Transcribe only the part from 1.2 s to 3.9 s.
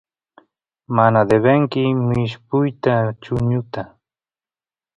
debenki mishpuyta chuñuta